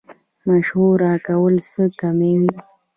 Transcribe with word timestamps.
مشوره 0.49 1.11
کول 1.27 1.55
څه 1.69 1.83
کموي؟ 1.99 2.51